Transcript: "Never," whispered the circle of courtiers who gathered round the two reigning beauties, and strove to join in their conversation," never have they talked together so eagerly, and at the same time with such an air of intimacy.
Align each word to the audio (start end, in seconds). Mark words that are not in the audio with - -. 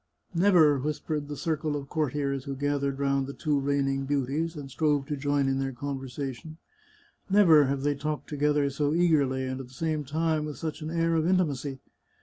"Never," 0.33 0.79
whispered 0.79 1.27
the 1.27 1.37
circle 1.37 1.75
of 1.75 1.87
courtiers 1.87 2.45
who 2.45 2.55
gathered 2.55 2.97
round 2.97 3.27
the 3.27 3.35
two 3.35 3.59
reigning 3.59 4.05
beauties, 4.05 4.55
and 4.55 4.71
strove 4.71 5.05
to 5.05 5.15
join 5.15 5.47
in 5.47 5.59
their 5.59 5.71
conversation," 5.73 6.57
never 7.29 7.65
have 7.65 7.83
they 7.83 7.93
talked 7.93 8.27
together 8.27 8.67
so 8.71 8.95
eagerly, 8.95 9.45
and 9.45 9.59
at 9.61 9.67
the 9.67 9.73
same 9.73 10.03
time 10.03 10.43
with 10.45 10.57
such 10.57 10.81
an 10.81 10.89
air 10.89 11.13
of 11.13 11.27
intimacy. 11.27 11.81